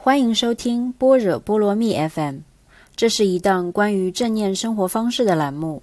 [0.00, 2.36] 欢迎收听般若波罗蜜 FM，
[2.94, 5.82] 这是一档关于正念生活方式的栏目。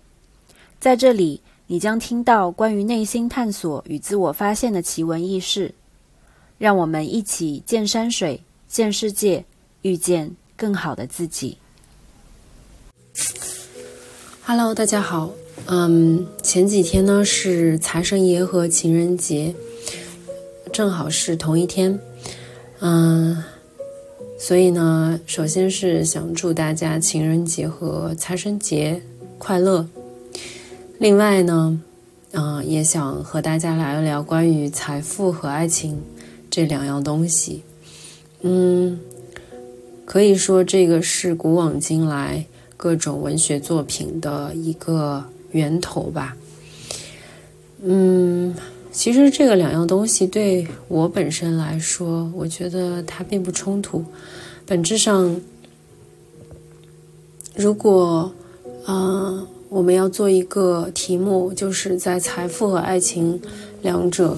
[0.79, 5.75] 在这里，你将听到关于内心探索与自我发现的奇闻异事。
[6.57, 9.43] 让我们一起见山水，见世界，
[9.81, 11.57] 遇见更好的自己。
[14.45, 15.33] Hello，大家好。
[15.65, 19.53] 嗯，前几天呢是财神爷和情人节，
[20.71, 21.99] 正好是同一天。
[22.79, 23.43] 嗯。
[24.37, 29.01] 所以呢，首先是想祝大家情人节和财神节
[29.37, 29.87] 快乐。
[30.99, 31.81] 另外呢，
[32.31, 36.01] 嗯，也想和大家聊一聊关于财富和爱情
[36.49, 37.63] 这两样东西。
[38.41, 38.99] 嗯，
[40.05, 42.45] 可以说这个是古往今来
[42.77, 46.37] 各种文学作品的一个源头吧。
[47.81, 48.55] 嗯，
[48.95, 54.03] 其实这个两样东西对我本身来说，我觉得它并不冲突。
[54.65, 55.35] 本质上，
[57.55, 58.31] 如果，
[58.85, 63.39] 呃，我们要做一个题目，就是在财富和爱情
[63.81, 64.37] 两者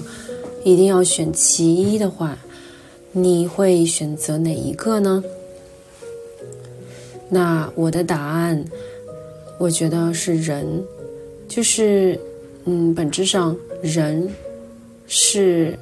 [0.64, 2.36] 一定要选其一的话，
[3.12, 5.22] 你会选择哪一个呢？
[7.30, 8.64] 那我的答案，
[9.58, 10.82] 我觉得是人，
[11.46, 12.18] 就是，
[12.64, 14.28] 嗯，本质上人
[15.08, 15.76] 是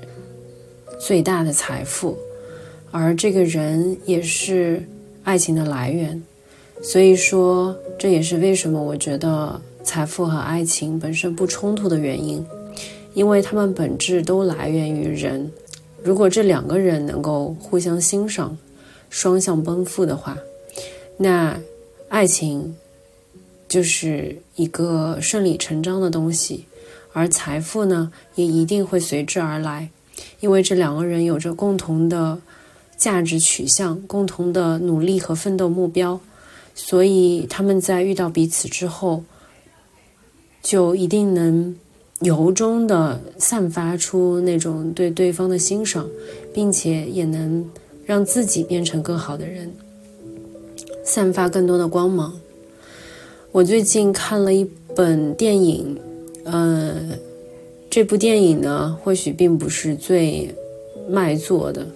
[0.98, 2.16] 最大的财富。
[2.90, 4.82] 而这个人也是
[5.22, 6.22] 爱情的来源，
[6.80, 12.42] 所以说这也是为什么我觉得财富和爱情本身不冲突的原因，
[13.12, 15.50] 因为他们本质都来源于人。
[16.02, 18.56] 如果这两个人能够互相欣赏、
[19.10, 20.38] 双向奔赴的话，
[21.18, 21.60] 那
[22.08, 22.76] 爱情
[23.68, 26.64] 就是一个顺理成章的东西，
[27.16, 29.88] 而财富呢也一定会随之而来，
[30.40, 32.38] 因为这两个人有着共同的。
[32.98, 36.18] 价值取向、共同的努力和奋斗目标，
[36.74, 39.22] 所以他们在遇到彼此之后，
[40.62, 41.76] 就一定能
[42.20, 46.08] 由衷的散发出那种对对方的欣赏，
[46.54, 47.68] 并且也能
[48.06, 49.70] 让自己变成更好的人，
[51.04, 52.32] 散发更多的光芒。
[53.52, 55.98] 我最近看了一本电影，
[56.46, 57.18] 呃，
[57.90, 60.54] 这部电影呢，或许并不是最
[61.10, 61.86] 卖座的。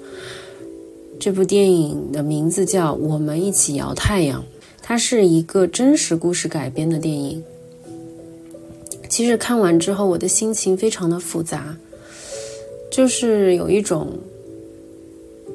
[1.20, 4.40] 这部电影的名字叫《我们一起摇太阳》，
[4.82, 7.44] 它是一个真实故事改编的电影。
[9.08, 11.76] 其实看完之后，我的心情非常的复杂，
[12.90, 14.18] 就是有一种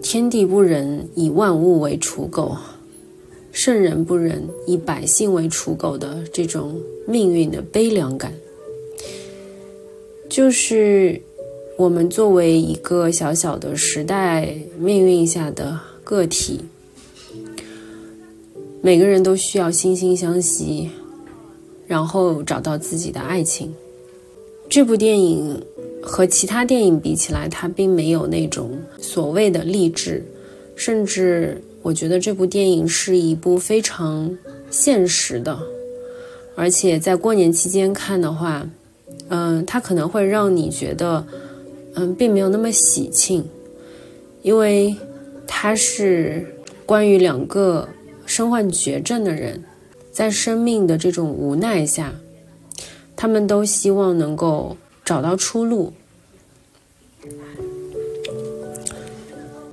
[0.02, 2.56] 天地不仁，以万物为刍狗；
[3.52, 8.34] 圣人不仁，以百姓为刍狗的这种命运的悲凉感，
[10.36, 11.22] 就是。
[11.78, 16.62] 我们作为一个小小的时代命运下的个体，
[18.82, 20.90] 每个人都需要惺惺相惜，
[21.86, 23.74] 然后找到自己的爱情。
[24.70, 25.62] 这部电影
[26.02, 30.24] 和其他电影比起来，它并没有那种所谓的励志，
[30.78, 34.38] 甚至我觉得这部电影是一部非常
[34.72, 35.60] 现实的，
[36.56, 38.66] 而且在过年期间看的话，
[39.30, 41.26] 嗯，它可能会让你觉得。
[41.98, 43.46] 嗯，并没有那么喜庆，
[44.42, 44.94] 因为
[45.48, 46.46] 它是
[46.86, 47.88] 关于两个
[48.26, 49.64] 身患绝症的人，
[50.12, 52.14] 在生命的这种无奈下，
[53.16, 55.94] 他们都希望能够找到出路。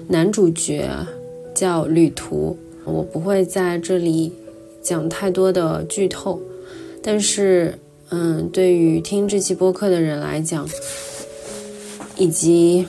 [0.06, 0.88] 男主角
[1.53, 4.32] 叫旅途，我不会在这里
[4.80, 6.41] 讲太多的剧透，
[7.03, 7.76] 但是，
[8.14, 10.68] 嗯，对于听这期播客的人来讲。
[12.18, 12.86] 以及，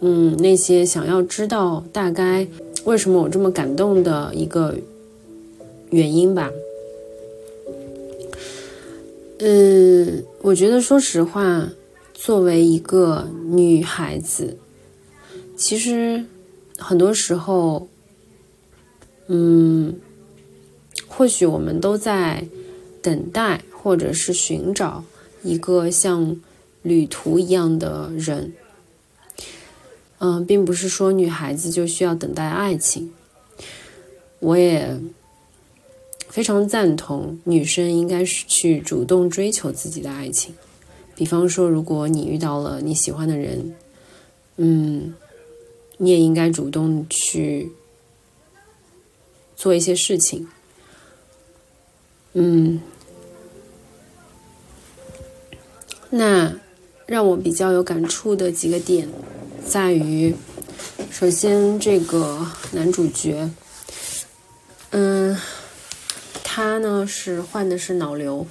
[0.00, 2.46] 嗯，那些想要知道大概
[2.84, 4.76] 为什么我这么感动的一个
[5.88, 6.50] 原因吧。
[9.38, 11.70] 嗯，我觉得说实话，
[12.12, 14.58] 作为一个女孩子，
[15.56, 16.22] 其实
[16.76, 17.88] 很多时候，
[19.28, 19.94] 嗯，
[21.08, 22.46] 或许我们都在
[23.00, 25.04] 等待，或者是寻找
[25.42, 26.40] 一个像。
[26.84, 28.54] 旅途一样的人，
[30.18, 33.12] 嗯，并不是说女孩子就需要等待爱情。
[34.40, 34.98] 我也
[36.28, 40.52] 非常赞同女生应该是去主动追求自己的爱情。
[41.14, 43.76] 比方说，如果你遇到了你喜欢的人，
[44.56, 45.14] 嗯，
[45.98, 47.70] 你也应该主动去
[49.54, 50.48] 做一些事情，
[52.32, 52.80] 嗯，
[56.12, 56.54] 那。
[57.04, 59.06] 让我比较有感触的几个点，
[59.66, 60.34] 在于，
[61.10, 63.50] 首先，这个男主角，
[64.90, 65.36] 嗯，
[66.42, 68.46] 他呢是患的是脑瘤，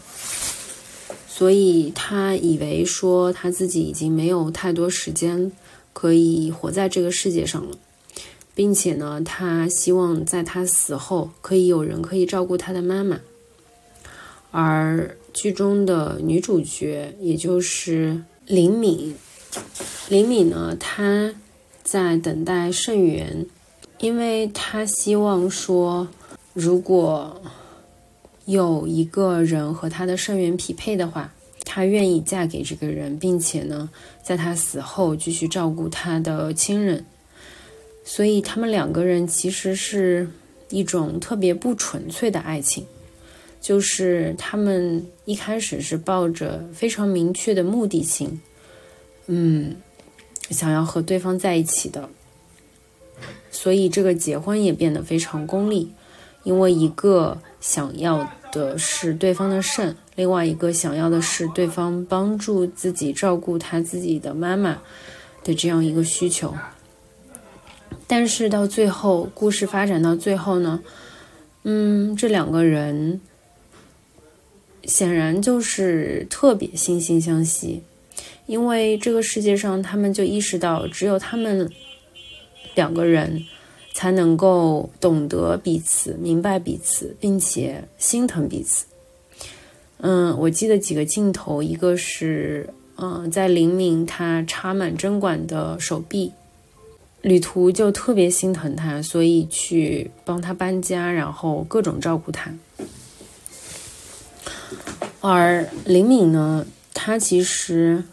[1.27, 5.51] 所以他以为说他自己已经没有太多时间
[5.93, 7.77] 可以活在这个世界上了，
[8.53, 13.21] 并且呢，他希望在他死后可以有人可以照顾他的妈妈。
[14.51, 19.15] 而剧中的女主角，也就是林敏，
[20.09, 21.33] 林敏呢，她。
[21.83, 23.45] 在等待肾源，
[23.99, 26.07] 因为她希望说，
[26.53, 27.41] 如果
[28.45, 31.33] 有一个人和他的肾源匹配的话，
[31.65, 33.89] 她愿意嫁给这个人，并且呢，
[34.23, 37.03] 在他死后继续照顾他的亲人。
[38.05, 40.29] 所以他们两个人其实是
[40.69, 42.85] 一种特别不纯粹的爱情，
[43.61, 48.41] 就是他们一开始是抱着非常明确的目的性，
[49.27, 49.77] 嗯。
[50.49, 52.09] 想要和对方在一起的，
[53.51, 55.93] 所以这个结婚也变得非常功利，
[56.43, 64.81] 因为一个想要的是对方的肾，另外一个想要的是对方帮助自己照顾他自己的妈妈
[65.45, 66.53] 的这样一个需求。
[68.05, 70.81] 但是到最后，故事发展到最后呢，
[71.63, 73.21] 嗯，这两个人
[74.83, 77.81] 显然就是特别惺惺相惜。
[78.47, 81.71] 因为这个世界上，他们就意识到，只有他们
[82.75, 83.45] 两个人
[83.93, 88.85] 才能够懂得彼此、明白彼此，并且心疼彼此。
[89.99, 92.67] 嗯，我记得几个镜头，一个是，
[92.97, 96.33] 嗯，在林敏他插满针管的手臂，
[97.21, 102.51] 旅途就特别心疼他，所以去帮他搬家，然后各种照顾他。
[105.21, 108.03] 而林敏呢，他其实。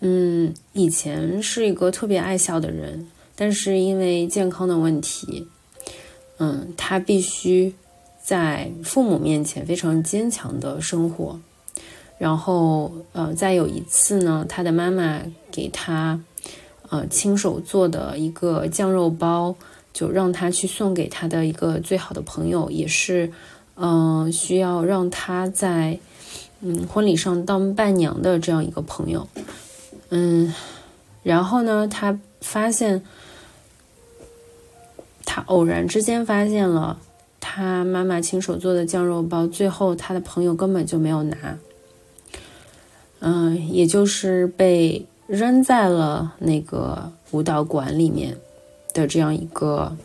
[0.00, 5.48] 嗯，以前是一个特别爱笑的人，但是因为健康的问题，
[6.38, 7.74] 嗯，他必须
[8.22, 11.40] 在父母面前非常坚强的生活。
[12.16, 15.20] 然后，呃，再有一次呢，他的妈妈
[15.50, 16.20] 给他，
[16.90, 19.52] 呃，亲手做的一个酱肉包，
[19.92, 23.32] 就让他去送给他的一个最好的朋友，也是，
[23.74, 25.98] 嗯，需要让他在，
[26.60, 29.28] 嗯，婚礼上当伴娘的这样一个朋友。
[30.10, 30.52] 嗯，
[31.22, 33.04] 然后呢，他发现，
[35.24, 36.98] 他偶然之间发现了
[37.38, 41.58] 他妈妈亲手做的酱肉包，最后他的朋友根本就没有拿，
[43.20, 48.36] 嗯，也就是被扔在了那个舞蹈馆里面
[48.92, 49.96] 的这样一个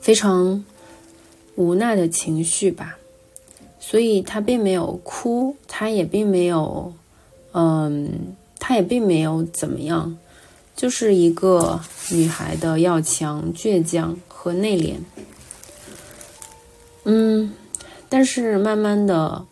[0.00, 0.64] 非常
[1.54, 2.97] 无奈的情绪吧。
[3.88, 6.92] 所以她并没有哭，她也并没有，
[7.52, 10.18] 嗯，她也并没有怎么样，
[10.76, 11.80] 就是一个
[12.10, 14.96] 女孩的要强、倔强和内敛。
[17.04, 17.54] 嗯，
[18.10, 19.46] 但是慢慢的，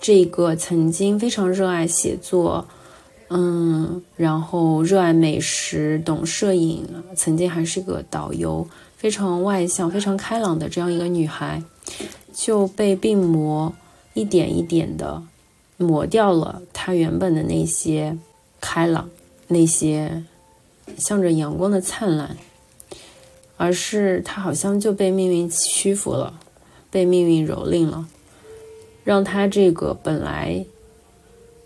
[0.00, 2.68] 这个曾经非常热爱写作，
[3.30, 6.86] 嗯，然后热爱美食、懂摄影，
[7.16, 11.60] 曾经还是个导游，非常外向、非常开朗的这样一个女孩。
[12.42, 13.74] 就被病魔
[14.14, 15.22] 一点一点的
[15.76, 18.16] 磨掉了他原本的那些
[18.62, 19.10] 开朗，
[19.48, 20.24] 那些
[20.96, 22.38] 向着阳光的灿烂，
[23.58, 26.40] 而是他好像就被命运屈服了，
[26.90, 28.08] 被命运蹂躏了，
[29.04, 30.64] 让他这个本来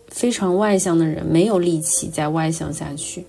[0.09, 3.25] 非常外向的人没有力气再外向下去，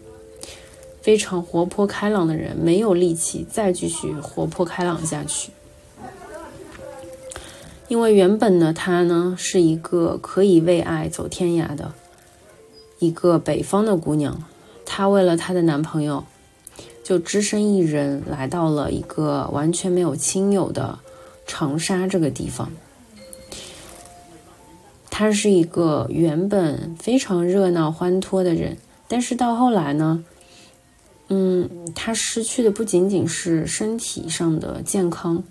[0.99, 5.51] 非常活泼开朗的人没有力气再继续活泼开朗下去。
[7.87, 11.93] 因为原本呢，她呢是一个可以为爱走天涯的
[12.99, 14.43] 一个北方的姑娘，
[14.85, 16.23] 她为了她的男朋友，
[17.03, 20.97] 就只身一人来到了一个完全没有亲友的
[21.45, 22.71] 长沙这个地方。
[25.11, 28.77] 她是一个原本非常热闹欢脱的人，
[29.07, 30.23] 但是到后来呢，
[31.29, 35.43] 嗯，她失去的不仅仅是身体上的健康。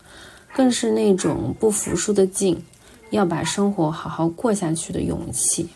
[0.54, 2.64] 更是那种不服输的劲，
[3.10, 5.68] 要把生活好好过下去的勇气。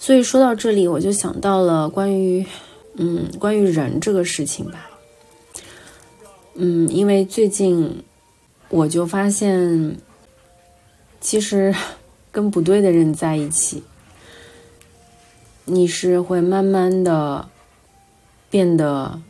[0.00, 2.44] 所以说到这里，我就想到了关于，
[2.96, 4.90] 嗯，关于人这个事情吧。
[6.54, 8.02] 嗯，因为最近
[8.68, 9.96] 我就发现，
[11.20, 11.72] 其实
[12.32, 13.84] 跟不对的人在一起，
[15.64, 17.48] 你是会慢慢的
[18.50, 19.22] 变得。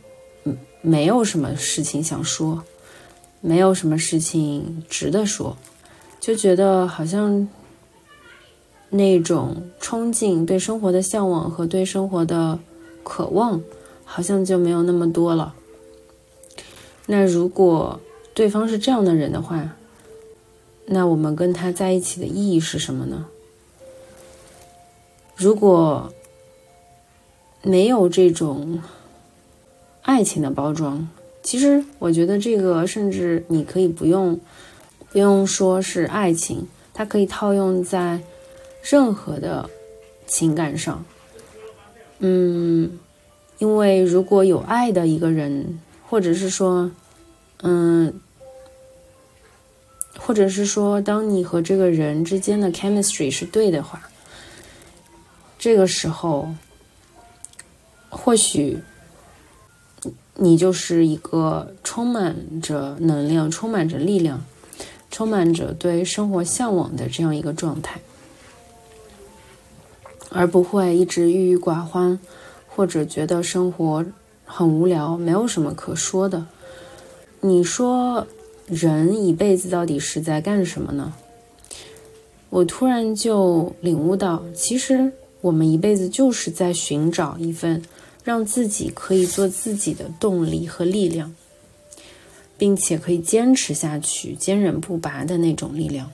[0.85, 2.61] 没有什么事情想说，
[3.39, 5.55] 没有什么事情值得说，
[6.19, 7.47] 就觉得好像
[8.89, 12.59] 那种憧憬、对生活的向往和对生活的
[13.01, 13.61] 渴望，
[14.03, 15.55] 好像就没有那么多了。
[17.05, 18.01] 那如果
[18.33, 19.77] 对方是这样的人的话，
[20.85, 23.25] 那我们跟他在一起的意义是什么呢？
[25.35, 26.13] 如果
[27.61, 28.81] 没有这种
[30.03, 31.09] 爱情的包装，
[31.41, 34.39] 其实我觉得这个甚至你可以不用
[35.11, 38.21] 不用说是爱情，它可以套用在。
[38.85, 39.69] 任何的
[40.27, 41.05] 情感上，
[42.19, 42.99] 嗯，
[43.59, 45.79] 因为如果有爱的一个人，
[46.09, 46.91] 或者是说，
[47.61, 48.13] 嗯，
[50.19, 54.09] 或者是说，当你和这个人之间的 chemistry 是对的话，
[55.57, 56.53] 这个时候，
[58.09, 58.77] 或许
[60.35, 64.43] 你就是一个充满着能量、充满着力量、
[65.11, 67.99] 充满着对生活向往的这样一个状态。
[70.29, 72.19] 而不会一直郁郁寡欢，
[72.67, 74.03] 或者觉得生活
[74.45, 76.47] 很无聊，没有什么可说的。
[77.39, 78.25] 你说，
[78.65, 81.13] 人一辈子到底是在干什么呢？
[82.49, 85.11] 我突然就领悟到，其实
[85.41, 87.83] 我们一辈子就是在寻找一份
[88.23, 91.35] 让自己可以做自己的动力和力量，
[92.57, 96.11] 并且可以坚持下去、坚韧不拔的那种力量。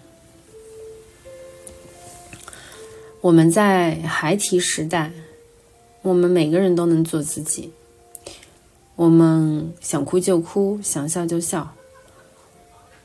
[3.22, 5.12] 我们在孩提时代，
[6.02, 7.72] 我们每个人都能做自己。
[8.96, 11.74] 我们想哭就哭，想笑就笑。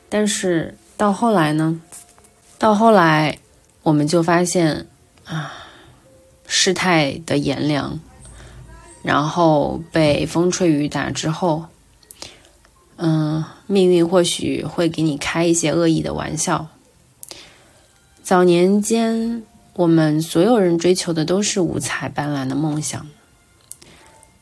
[0.09, 1.81] 但是到后来呢？
[2.57, 3.37] 到后来，
[3.83, 4.87] 我们就发现
[5.25, 5.53] 啊，
[6.47, 7.99] 世态的炎凉，
[9.05, 11.65] 然后被风吹雨打之后，
[12.97, 16.67] 嗯，命运或许会给你开一些恶意的玩笑。
[18.23, 19.43] 早年间。
[19.77, 23.05] 我们所有人追求的都是五彩斑斓的梦想，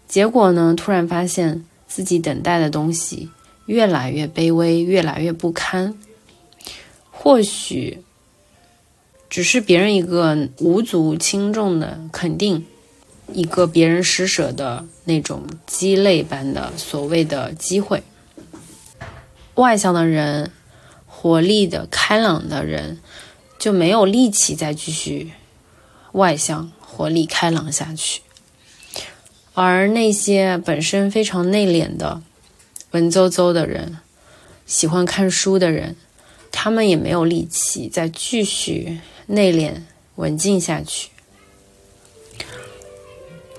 [0.08, 3.32] 结果呢，突然发现自己等待的东西
[3.66, 5.98] 越来越卑微，越来越不堪。
[7.10, 8.04] 或许
[9.28, 12.64] 只是别人一个无足轻重的肯定，
[13.32, 18.04] 一个别人施舍的那种鸡肋般的所谓的机会。
[19.56, 20.52] 外向的人，
[21.06, 23.00] 活力的、开朗的人。
[23.60, 25.32] 就没有力气再继续
[26.12, 28.20] 外向、活力开朗下去，
[29.54, 32.22] 而那些本身非常内敛的、
[32.92, 34.00] 文绉绉的人、
[34.66, 35.96] 喜欢看书的人，
[36.52, 39.84] 他们也没有力气再继续内敛、
[40.16, 41.08] 文静下去。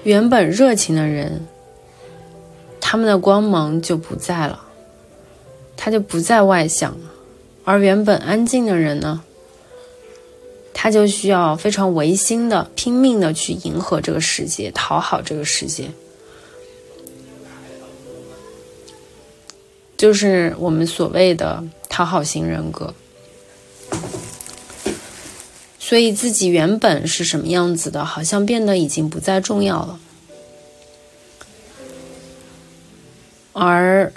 [0.05, 1.47] 原本热情的人，
[2.79, 4.63] 他们的光芒就不在了，
[5.77, 6.97] 他就不再外向
[7.65, 9.23] 而原本安静的人呢？
[10.75, 15.91] 他就需要非常违心的、拼命的去迎合这个世界，讨好这个世界，
[19.97, 22.93] 就是我们所谓的讨好型人格。
[25.87, 30.01] 所以自己原本是什么样子的，好像变得已经不再重要了，
[33.53, 34.11] 而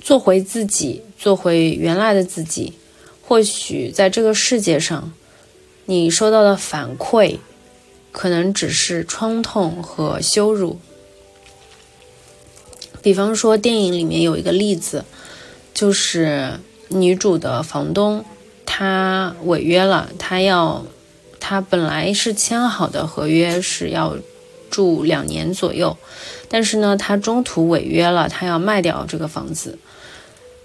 [0.00, 2.72] 做回自己，做回原来的自己，
[3.20, 5.12] 或许在这个世界上。
[5.84, 7.36] 你收到的反馈，
[8.10, 10.80] 可能只是创痛和羞辱。
[13.02, 15.04] 比方说，电影里面有一个例子，
[15.74, 16.58] 就是
[16.88, 18.24] 女主的房东，
[18.80, 20.82] 他违约了，他要，
[21.38, 24.16] 他本来是签好的合约是要
[24.70, 25.94] 住两年左右，
[26.48, 29.78] 但是呢，他中途违约了，他要卖掉这个房子。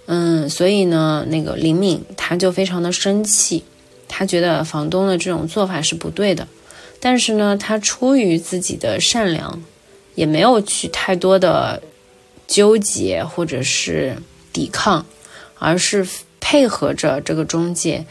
[0.06, 3.66] 嗯，所以呢，那个林敏他就非常的生气。
[4.08, 6.48] 他觉得房东的这种做法是不对的，
[7.02, 9.62] 但是呢，他出于自己的善良，
[10.14, 11.84] 也没有去太多的
[12.48, 14.16] 纠结或者是
[14.54, 15.06] 抵抗，
[15.60, 16.08] 而是
[16.48, 18.06] 配合着这个中介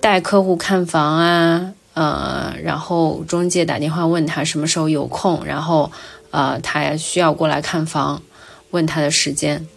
[0.00, 5.92] 带客户看房啊，呃，然后中介打电话问他什么时候有空，然后
[6.30, 8.22] 呃，他需要过来看房，
[8.70, 9.68] 问他的时间，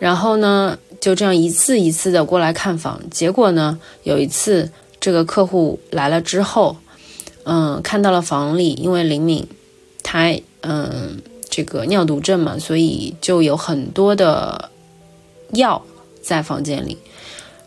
[0.00, 0.76] 然后呢。
[1.00, 6.76] 就这样一次一次的过来看房，结果呢，有一次这个客户来了之后，
[7.44, 9.46] 嗯，看到了房里，因为林敏
[10.02, 14.72] 他嗯这个尿毒症嘛，所以就有很多的
[15.52, 15.80] 药
[16.28, 16.98] 在房间里，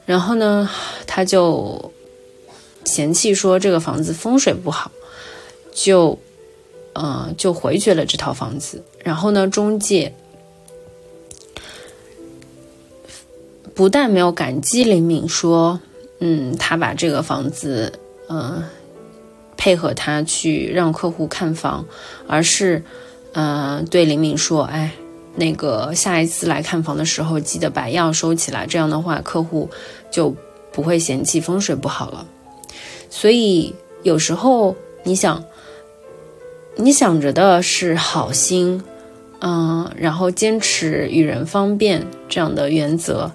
[0.05, 0.69] 然后呢，
[1.07, 1.91] 他就
[2.85, 4.91] 嫌弃说这个房子风水不好，
[5.73, 6.19] 就
[6.93, 10.13] 嗯就回绝了这套房子，然后呢，中介。
[13.73, 15.79] 不但没有感激林敏说，
[16.19, 17.93] 嗯，他把这个房子，
[18.29, 18.63] 嗯，
[19.57, 21.87] 配合他去让客户看房，
[22.27, 22.83] 而是，
[23.31, 24.91] 嗯，对林敏说：“哎，
[25.35, 29.69] 那个下一次来看房的时候，记得把药收起来，这样的话客户
[30.09, 30.35] 就
[30.71, 32.25] 不会嫌弃风水不好了。”
[33.09, 35.43] 所以有时候你想，
[36.75, 38.83] 你想着的是好心，
[39.39, 43.31] 嗯，然后坚持与人方便这样的原则。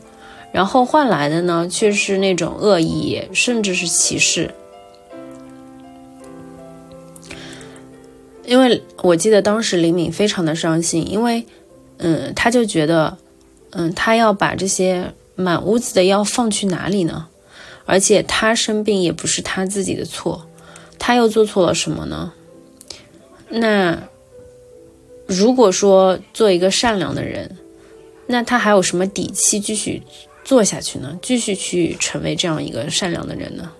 [0.53, 4.55] 然后换来的呢，却是那种恶意，甚至是歧视。
[8.47, 11.45] 因为我记得当时李敏非常的伤心，因为，
[11.99, 13.17] 嗯，他就觉得，
[13.71, 17.29] 嗯，他要把这些满屋子的药放去哪里呢？
[17.85, 20.47] 而且他生病也不是他自己的错，
[20.99, 22.33] 他又做错了什么呢？
[23.49, 23.97] 那
[25.27, 27.57] 如果说做一个善良的人，
[28.27, 30.03] 那他还有什么底气继续？
[30.45, 31.19] 做下去呢？
[31.21, 33.73] 继续去成为这样一个善良的人呢？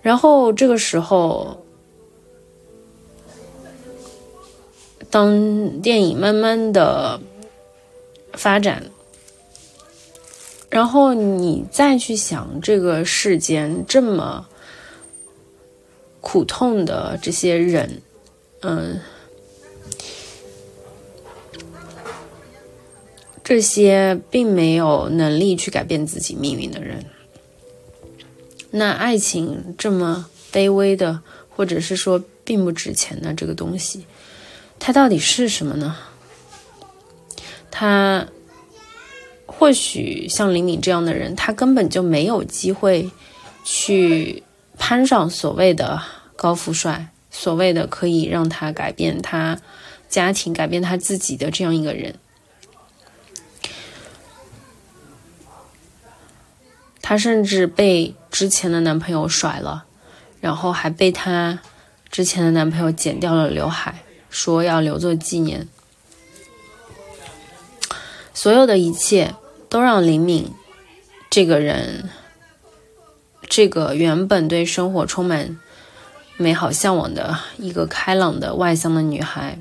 [0.00, 1.65] 然后这个时候，
[5.16, 7.18] 当电影慢慢的
[8.34, 8.82] 发展，
[10.68, 14.46] 然后你再去想这个世间这么
[16.20, 18.02] 苦痛的这些人，
[18.60, 19.00] 嗯。
[23.42, 27.06] 这些并没有能力去改变自己命运的人，
[28.70, 34.04] 那爱情这么卑微的，或者是说并不值钱的这个东西，
[34.78, 35.96] 它到底是什么呢？
[37.70, 38.26] 他
[39.44, 43.10] 或许像林敏这样的人，他根本就没有机会
[43.64, 44.42] 去
[44.78, 46.00] 攀上所谓的
[46.36, 49.58] 高富帅，所谓的可以让他改变他
[50.08, 52.14] 家庭、改变他自己的这样一个人。
[57.02, 59.84] 她甚至被之前的男朋友甩了，
[60.40, 61.60] 然后还被她
[62.10, 64.02] 之前的男朋友剪掉了刘海，
[64.38, 65.66] 说要留作纪念。
[68.34, 69.34] 所有的一切
[69.70, 70.52] 都让林敏
[71.30, 72.10] 这个人，
[73.48, 75.58] 这个原本对生活充满
[76.36, 79.58] 美好向往的一个开朗的外向的女孩，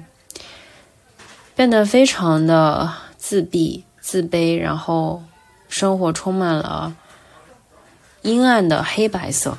[1.56, 5.24] 变得非常的自闭、自卑，然后
[5.70, 6.98] 生活充满了。
[8.24, 9.58] 阴暗的黑白色，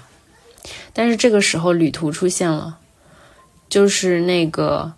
[0.92, 2.76] 但是这个时候旅途出现了，
[3.70, 4.92] 就是那个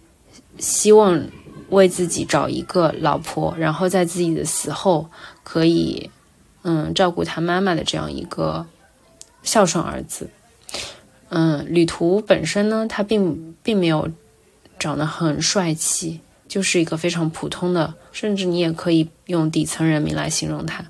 [0.58, 1.22] 希望
[1.70, 5.08] 为自己找一个老婆，然后在自己的死后
[5.44, 6.10] 可以
[6.62, 8.66] 嗯照顾他妈妈的这样一个
[9.42, 10.30] 孝顺儿子。
[11.30, 14.10] 嗯，旅途本身呢，他并并没有
[14.78, 20.84] 长得很帅气，就是一个非常普通的，甚至你也可以用底层人民来形容他。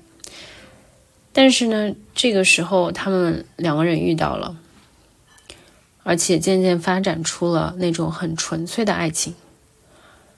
[1.33, 4.57] 但是呢，这个时候他们两个人遇到了，
[6.03, 9.35] 而且渐渐发展出了那种很纯粹的爱情。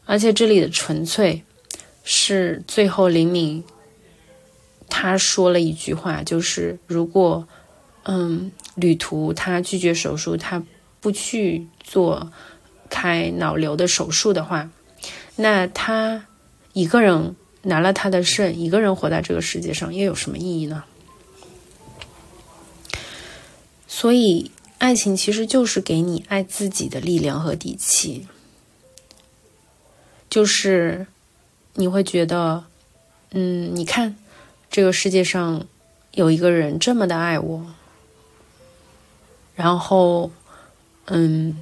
[0.06, 1.44] 而且这里的纯粹，
[2.04, 3.64] 是最后林敏
[4.90, 7.48] 他说了一句话，就是如果
[8.04, 10.64] 嗯旅途他拒绝手术，他
[11.00, 12.32] 不去做
[12.90, 14.70] 开脑瘤的手术的话，
[15.36, 16.26] 那他
[16.74, 17.36] 一个人。
[17.64, 20.84] 拿了他的肾，一个人活在这个世界上，又有什么意义呢？
[23.88, 28.26] 所以，爱情其实就是给你爱自己的力量和底气。
[30.32, 31.08] 就是
[31.74, 32.64] 你会觉得，
[33.32, 34.16] 嗯，你看，
[34.70, 35.66] 这个世界上
[36.14, 37.66] 有一个人这么的爱我，
[39.56, 40.32] 然后，
[41.08, 41.62] 嗯，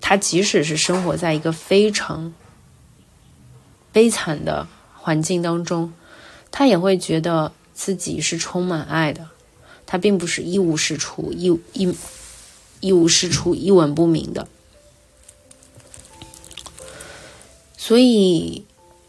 [0.00, 2.34] 他即使是生活在一个非常……
[3.92, 5.92] 悲惨的环境当中，
[6.50, 9.28] 他也会觉得自己是充满爱的。
[9.86, 11.96] 他并不是一无是处、一一
[12.80, 14.46] 一无是处、一文不名的。
[17.88, 18.66] 所以，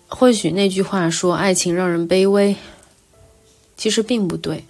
[0.08, 2.56] 或许那句话说“爱情让人卑微”，
[3.76, 4.63] 其实并不对。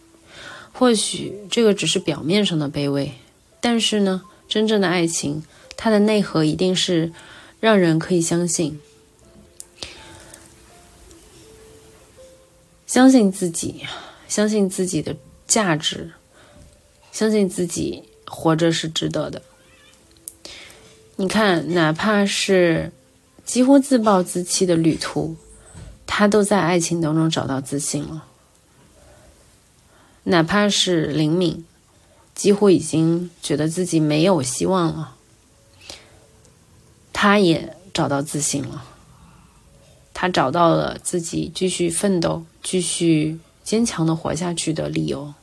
[0.73, 3.11] 或许这个只是表面上的卑微，
[3.61, 5.43] 但是呢，真正的爱情，
[5.77, 7.13] 它的内核一定是
[7.59, 8.79] 让人可以相信。
[12.87, 13.85] 相信自己，
[14.27, 16.13] 相信自己的价值，
[17.11, 19.43] 相信自己活着是值得的。
[21.17, 22.91] 你看，哪怕是
[23.49, 25.35] 几乎自暴自弃的旅途，
[26.05, 28.25] 他都在爱情当中找到自信了。
[30.25, 31.65] 哪怕是灵敏，
[32.35, 35.15] 几乎已经觉得自己没有希望了，
[37.11, 38.85] 他也找到自信了。
[40.13, 45.33] 他找到了自己继续奋斗、继续坚强的活下去的理由。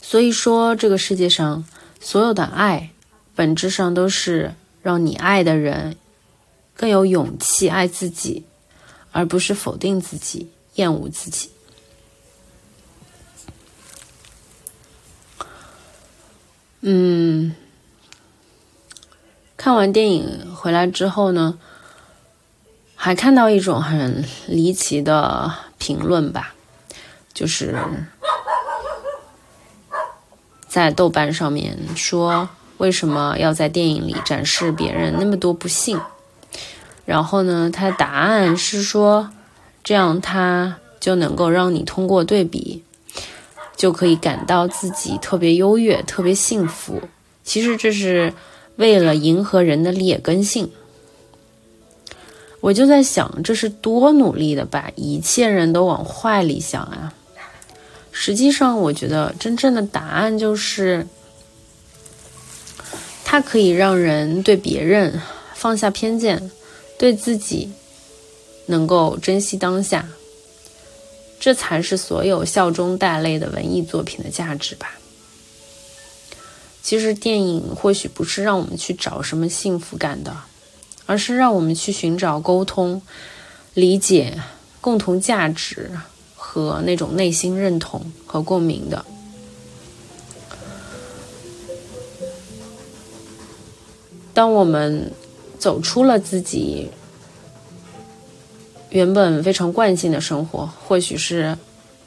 [0.00, 1.64] 所以说，这个世界上
[2.00, 2.90] 所有的爱，
[3.34, 5.96] 本质上都是让你爱的人
[6.74, 8.44] 更有勇气爱自己，
[9.10, 11.50] 而不是否定自己、厌恶自己。
[16.80, 17.54] 嗯，
[19.56, 21.58] 看完电影回来之后呢，
[22.96, 26.54] 还看到一种很离奇的评论吧，
[27.32, 27.78] 就是
[30.66, 32.48] 在豆瓣上面说，
[32.82, 36.00] 为什么要在电影里展示别人那么多不幸？
[37.06, 39.30] 然后呢，他答案是说，
[39.84, 42.82] 这样他就能够让你通过对比。
[43.76, 47.00] 就可以感到自己特别优越、特别幸福。
[47.42, 48.32] 其实这是
[48.76, 50.70] 为了迎合人的劣根性。
[52.60, 57.12] 我就在想，这是多努力的把一切人都往坏里想啊！
[58.12, 61.06] 实际上，我觉得真正的答案就是，
[63.32, 65.18] 它可以让人对别人
[65.54, 66.50] 放下偏见，
[66.98, 67.72] 对自己
[68.66, 70.06] 能够珍惜当下。
[71.40, 74.98] 这才是所有笑中带泪的文艺作品的价值吧。
[76.82, 80.36] 其实电影或许不是让我们去找什么幸福感的，
[81.06, 83.00] 而是让我们去寻找沟通、
[83.72, 84.42] 理解、
[84.82, 85.90] 共同价值
[86.36, 89.02] 和那种内心认同和共鸣的。
[94.32, 95.10] 当我们
[95.58, 96.88] 走出了自己。
[98.90, 101.56] 原本非常惯性的生活，或许是，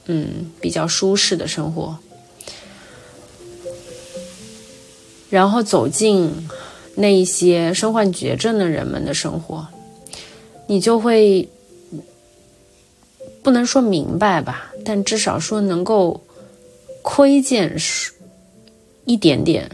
[0.06, 1.98] 嗯，比较舒适的生活。
[5.32, 6.48] 然后走进
[6.94, 9.66] 那一些身患绝症的人们的生活，
[10.68, 11.50] 你就会
[13.42, 16.22] 不能说明白吧，但至少说能够
[17.02, 17.76] 窥见
[19.06, 19.68] 一点点，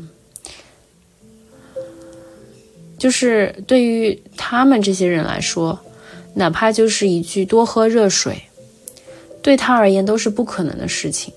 [3.02, 5.80] 就是对于他们这些人来说。
[6.34, 8.44] 哪怕就是一句多喝热水，
[9.42, 11.34] 对他而言都是不可能的事情。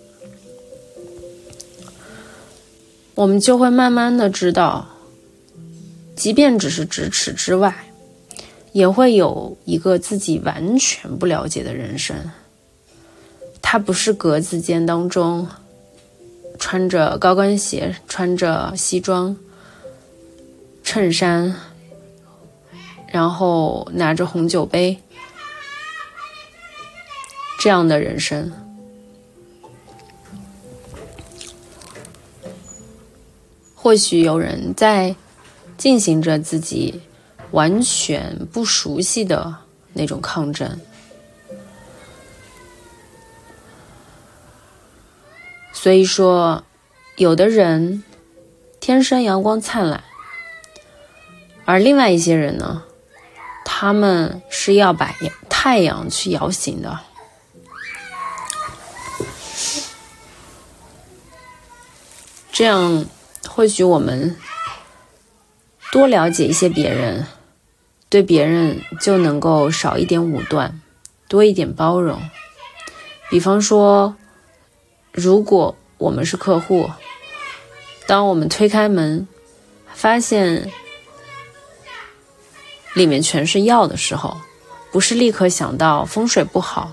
[3.17, 4.87] 我们就会慢慢的知道，
[6.15, 7.75] 即便只是咫尺之外，
[8.71, 12.15] 也会有一个自己完全不了解的人生。
[13.61, 15.49] 他不是格子间当中
[16.57, 19.37] 穿着高跟鞋、穿着西装、
[20.85, 21.53] 衬衫。
[23.13, 25.01] 然后拿着红酒杯，
[27.61, 28.51] 这样的人生，
[33.73, 35.15] 或许有人在
[35.79, 37.01] 进行着自己
[37.53, 39.55] 完全不熟悉的
[39.93, 40.81] 那种抗争。
[45.73, 46.65] 所以说，
[47.15, 48.03] 有的人
[48.81, 50.03] 天生阳光灿烂，
[51.65, 52.85] 而另外一些人呢？
[53.67, 55.15] 他们是要把
[55.49, 57.01] 太阳去摇醒的，
[62.53, 63.07] 这样
[63.49, 64.37] 或许我们
[65.91, 67.27] 多了解一些别人，
[68.11, 70.81] 对别人就能够少一点武断，
[71.27, 72.21] 多一点包容。
[73.31, 74.15] 比方说，
[75.11, 76.91] 如果我们是客户，
[78.07, 79.27] 当我们推开门，
[79.95, 80.71] 发现。
[82.95, 84.37] 里面全是药的时候，
[84.91, 86.93] 不是立刻想到风水不好，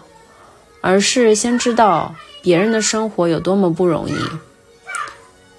[0.81, 4.15] 而是先知道别人的生活有多么不容易。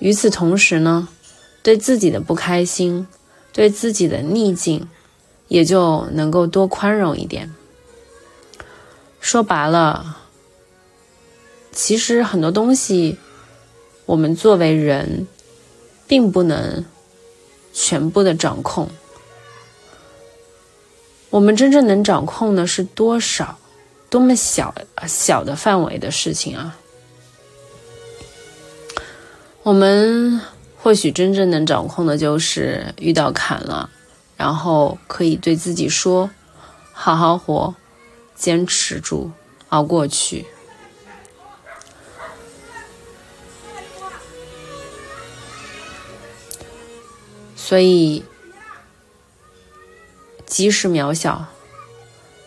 [0.01, 1.09] 与此同时呢，
[1.63, 3.07] 对自己的不开心，
[3.53, 4.89] 对自己的逆境，
[5.47, 7.55] 也就能够多宽容一点。
[9.21, 10.17] 说白了，
[11.71, 13.17] 其实很多东西，
[14.07, 15.29] 我们作为人，
[16.09, 16.85] 并不能
[17.73, 18.91] 全部的掌控。
[21.33, 23.59] 我们真正能掌控的是多少，
[24.11, 24.75] 多么小
[25.09, 26.77] 小的范围的事情啊！
[29.63, 30.39] 我们
[30.77, 33.89] 或许真正能掌控的就是遇到坎了，
[34.37, 36.29] 然后可以对自己说
[36.93, 37.75] ：“好好活，
[38.35, 39.31] 坚持住，
[39.71, 40.45] 熬过去。”
[47.57, 48.23] 所以。
[50.53, 51.47] 即使渺小，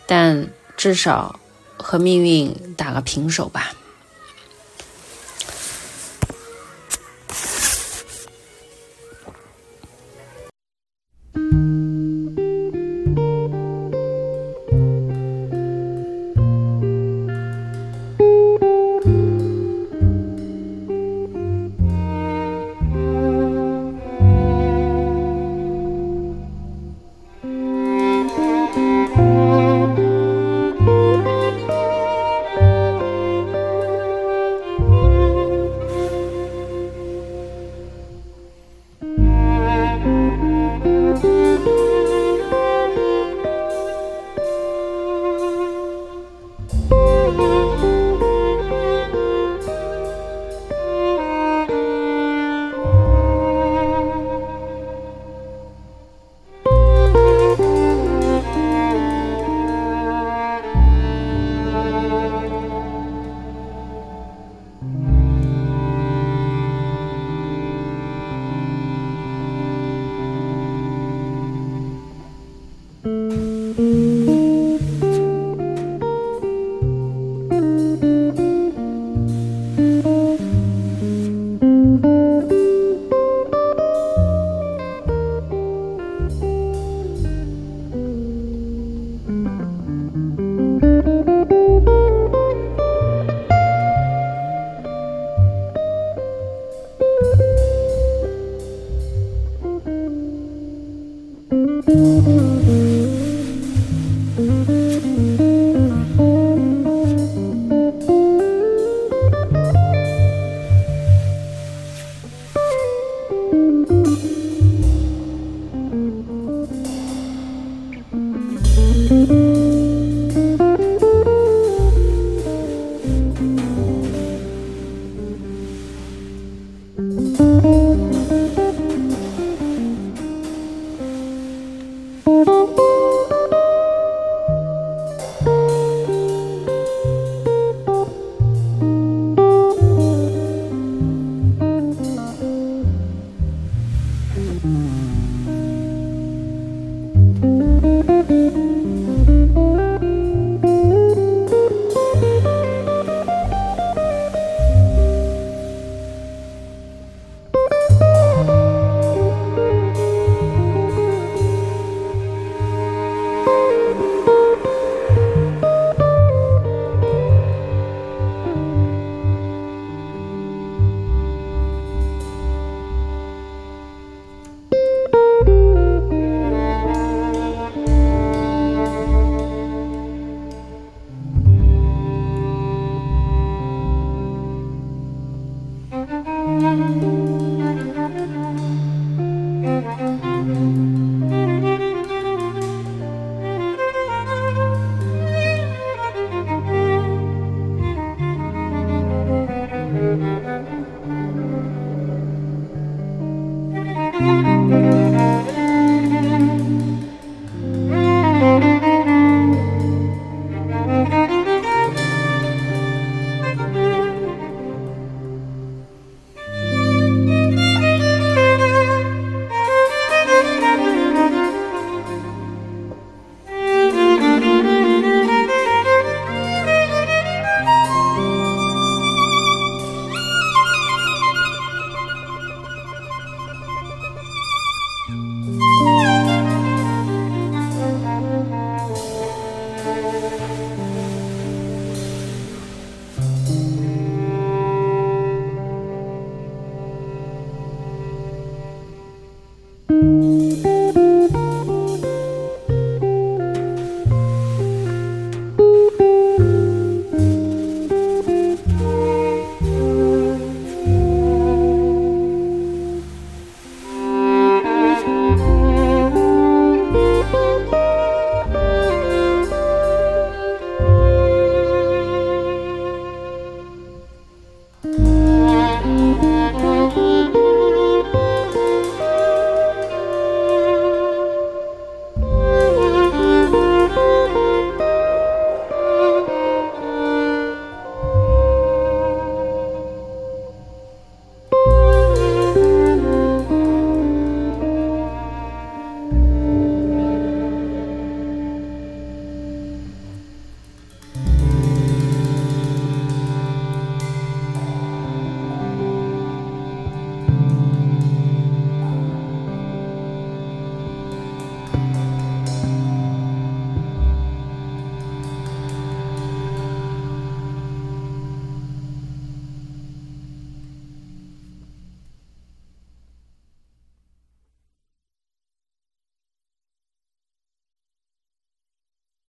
[0.06, 1.40] 但至少
[1.76, 3.74] 和命运打个平手吧。